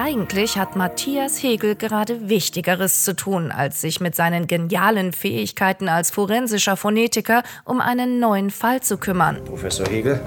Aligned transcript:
eigentlich 0.00 0.56
hat 0.56 0.76
Matthias 0.76 1.42
Hegel 1.42 1.76
gerade 1.76 2.30
Wichtigeres 2.30 3.04
zu 3.04 3.14
tun, 3.14 3.52
als 3.52 3.82
sich 3.82 4.00
mit 4.00 4.14
seinen 4.14 4.46
genialen 4.46 5.12
Fähigkeiten 5.12 5.90
als 5.90 6.10
forensischer 6.10 6.78
Phonetiker 6.78 7.42
um 7.66 7.82
einen 7.82 8.18
neuen 8.18 8.50
Fall 8.50 8.80
zu 8.80 8.96
kümmern. 8.96 9.44
Professor 9.44 9.86
Hegel, 9.86 10.20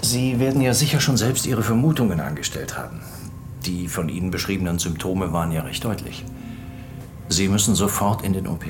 Sie 0.00 0.38
werden 0.38 0.60
ja 0.60 0.74
sicher 0.74 1.00
schon 1.00 1.16
selbst 1.16 1.44
Ihre 1.44 1.64
Vermutungen 1.64 2.20
angestellt 2.20 2.78
haben. 2.78 3.00
Die 3.66 3.88
von 3.88 4.08
Ihnen 4.08 4.30
beschriebenen 4.30 4.78
Symptome 4.78 5.32
waren 5.32 5.50
ja 5.50 5.62
recht 5.62 5.84
deutlich. 5.84 6.24
Sie 7.28 7.48
müssen 7.48 7.74
sofort 7.74 8.22
in 8.22 8.32
den 8.32 8.46
OP. 8.46 8.64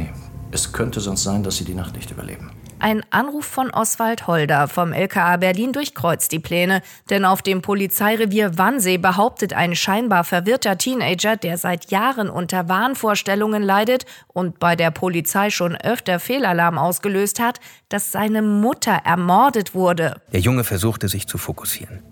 Es 0.53 0.73
könnte 0.73 1.01
sonst 1.01 1.23
sein, 1.23 1.43
dass 1.43 1.59
Sie 1.59 1.65
die 1.65 1.75
Nacht 1.75 1.95
nicht 1.95 2.11
überleben. 2.11 2.51
Ein 2.83 3.03
Anruf 3.11 3.45
von 3.45 3.71
Oswald 3.71 4.27
Holder 4.27 4.67
vom 4.67 4.95
LKA 4.95 5.37
Berlin 5.37 5.75
durchkreuzt 5.75 6.33
die 6.33 6.39
Pläne, 6.39 6.81
denn 7.11 7.27
auf 7.27 7.43
dem 7.43 7.61
Polizeirevier 7.61 8.57
Wannsee 8.57 8.97
behauptet 8.97 9.53
ein 9.53 9.77
scheinbar 9.77 10.25
verwirrter 10.25 10.79
Teenager, 10.79 11.37
der 11.37 11.59
seit 11.59 11.91
Jahren 11.91 12.31
unter 12.31 12.71
Wahnvorstellungen 12.71 13.63
leidet 13.63 14.07
und 14.29 14.59
bei 14.59 14.77
der 14.77 14.91
Polizei 14.93 15.51
schon 15.51 15.77
öfter 15.77 16.19
Fehlalarm 16.19 16.79
ausgelöst 16.79 17.39
hat, 17.39 17.61
dass 17.91 18.13
seine 18.13 18.41
Mutter 18.41 19.03
ermordet 19.05 19.75
wurde. 19.75 20.19
Der 20.33 20.41
Junge 20.41 20.65
versuchte 20.65 21.09
sich 21.09 21.27
zu 21.27 21.37
fokussieren. 21.37 22.03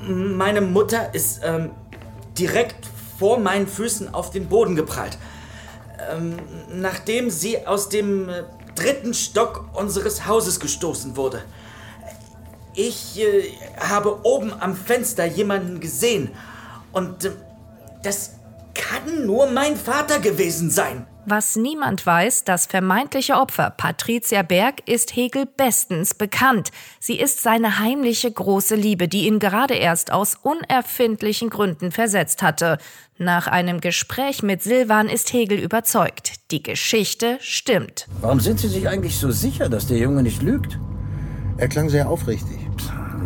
Meine 0.00 0.62
Mutter 0.62 1.14
ist 1.14 1.42
ähm, 1.44 1.72
direkt 2.38 2.86
vor 3.18 3.38
meinen 3.38 3.66
Füßen 3.66 4.14
auf 4.14 4.30
den 4.30 4.48
Boden 4.48 4.76
geprallt. 4.76 5.18
Ähm, 6.10 6.36
nachdem 6.72 7.28
sie 7.28 7.66
aus 7.66 7.88
dem 7.90 8.28
äh, 8.28 8.42
dritten 8.74 9.14
Stock 9.14 9.68
unseres 9.74 10.26
Hauses 10.26 10.60
gestoßen 10.60 11.16
wurde. 11.16 11.42
Ich 12.74 13.20
äh, 13.20 13.52
habe 13.78 14.24
oben 14.24 14.52
am 14.52 14.76
Fenster 14.76 15.24
jemanden 15.24 15.80
gesehen 15.80 16.30
und 16.92 17.24
äh, 17.24 17.32
das 18.02 18.32
kann 18.74 19.26
nur 19.26 19.50
mein 19.50 19.76
Vater 19.76 20.18
gewesen 20.18 20.70
sein. 20.70 21.06
Was 21.26 21.56
niemand 21.56 22.04
weiß, 22.04 22.44
das 22.44 22.66
vermeintliche 22.66 23.36
Opfer, 23.36 23.70
Patricia 23.70 24.42
Berg, 24.42 24.86
ist 24.86 25.16
Hegel 25.16 25.46
bestens 25.46 26.12
bekannt. 26.12 26.70
Sie 27.00 27.18
ist 27.18 27.42
seine 27.42 27.78
heimliche 27.78 28.30
große 28.30 28.74
Liebe, 28.74 29.08
die 29.08 29.26
ihn 29.26 29.38
gerade 29.38 29.72
erst 29.72 30.12
aus 30.12 30.36
unerfindlichen 30.42 31.48
Gründen 31.48 31.92
versetzt 31.92 32.42
hatte. 32.42 32.76
Nach 33.16 33.46
einem 33.46 33.80
Gespräch 33.80 34.42
mit 34.42 34.62
Silvan 34.62 35.08
ist 35.08 35.32
Hegel 35.32 35.58
überzeugt. 35.58 36.50
Die 36.50 36.62
Geschichte 36.62 37.38
stimmt. 37.40 38.06
Warum 38.20 38.40
sind 38.40 38.60
Sie 38.60 38.68
sich 38.68 38.86
eigentlich 38.86 39.16
so 39.16 39.30
sicher, 39.30 39.70
dass 39.70 39.86
der 39.86 39.96
Junge 39.96 40.22
nicht 40.22 40.42
lügt? 40.42 40.78
Er 41.56 41.68
klang 41.68 41.88
sehr 41.88 42.10
aufrichtig. 42.10 42.58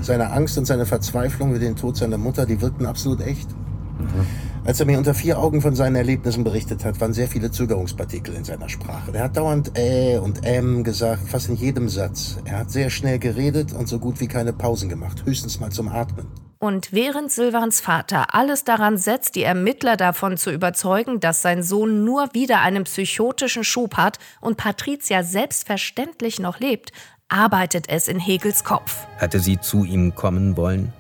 Seine 0.03 0.31
Angst 0.31 0.57
und 0.57 0.67
seine 0.67 0.87
Verzweiflung 0.87 1.51
über 1.51 1.59
den 1.59 1.75
Tod 1.75 1.97
seiner 1.97 2.19
Mutter, 2.19 2.47
die 2.47 2.61
wirkten 2.61 2.87
absolut 2.87 3.21
echt. 3.23 3.51
Mhm. 3.99 4.27
Als 4.69 4.81
er 4.81 4.85
mir 4.85 4.99
unter 4.99 5.15
vier 5.15 5.39
Augen 5.39 5.63
von 5.63 5.75
seinen 5.75 5.97
Erlebnissen 5.97 6.45
berichtet 6.45 6.85
hat, 6.85 7.01
waren 7.01 7.15
sehr 7.15 7.27
viele 7.27 7.51
Zögerungspartikel 7.51 8.35
in 8.35 8.45
seiner 8.45 8.69
Sprache. 8.69 9.15
Er 9.15 9.25
hat 9.25 9.35
dauernd 9.39 9.79
äh 9.79 10.19
und 10.19 10.41
ähm 10.43 10.85
gesagt, 10.85 11.27
fast 11.27 11.49
in 11.49 11.57
jedem 11.57 11.89
Satz. 11.89 12.37
Er 12.45 12.59
hat 12.59 12.71
sehr 12.71 12.91
schnell 12.91 13.19
geredet 13.19 13.73
und 13.73 13.89
so 13.89 13.99
gut 13.99 14.21
wie 14.21 14.29
keine 14.29 14.53
Pausen 14.53 14.91
gemacht, 14.91 15.25
höchstens 15.25 15.59
mal 15.59 15.73
zum 15.73 15.89
Atmen. 15.89 16.27
Und 16.59 16.93
während 16.93 17.33
Silvans 17.33 17.81
Vater 17.81 18.35
alles 18.35 18.65
daran 18.65 18.99
setzt, 18.99 19.37
die 19.37 19.43
Ermittler 19.43 19.97
davon 19.97 20.37
zu 20.37 20.51
überzeugen, 20.51 21.19
dass 21.19 21.41
sein 21.41 21.63
Sohn 21.63 22.05
nur 22.05 22.29
wieder 22.35 22.61
einen 22.61 22.85
psychotischen 22.85 23.65
Schub 23.65 23.97
hat 23.97 24.19
und 24.43 24.59
Patricia 24.59 25.23
selbstverständlich 25.23 26.41
noch 26.41 26.61
lebt, 26.61 26.93
arbeitet 27.31 27.89
es 27.89 28.07
in 28.07 28.21
Hegels 28.21 28.65
Kopf. 28.65 29.07
Hatte 29.17 29.41
sie 29.41 29.59
zu 29.59 29.85
ihm 29.85 30.15
kommen 30.15 30.59
wollen? 30.59 30.93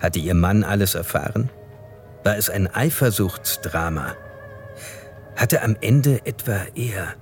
Hatte 0.00 0.18
ihr 0.18 0.34
Mann 0.34 0.64
alles 0.64 0.94
erfahren? 0.94 1.50
War 2.24 2.36
es 2.36 2.48
ein 2.48 2.72
Eifersuchtsdrama? 2.72 4.14
Hatte 5.34 5.62
am 5.62 5.76
Ende 5.80 6.24
etwa 6.24 6.60
er? 6.74 7.14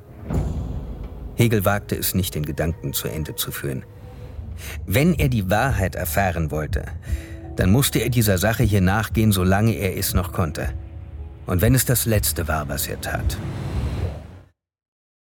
Hegel 1.36 1.64
wagte 1.64 1.97
es 1.97 2.14
nicht, 2.14 2.34
den 2.34 2.44
Gedanken 2.44 2.92
zu 2.92 3.08
Ende 3.08 3.34
zu 3.34 3.50
führen. 3.50 3.84
Wenn 4.86 5.14
er 5.14 5.30
die 5.30 5.48
Wahrheit 5.48 5.94
erfahren 5.94 6.50
wollte, 6.50 6.84
dann 7.56 7.70
musste 7.70 8.00
er 8.00 8.10
dieser 8.10 8.36
Sache 8.36 8.62
hier 8.62 8.82
nachgehen, 8.82 9.32
solange 9.32 9.72
er 9.72 9.97
es 9.97 10.12
noch 10.12 10.32
konnte. 10.32 10.75
Und 11.46 11.62
wenn 11.62 11.75
es 11.75 11.86
das 11.86 12.04
Letzte 12.04 12.46
war, 12.46 12.69
was 12.69 12.86
er 12.86 13.00
tat. 13.00 13.38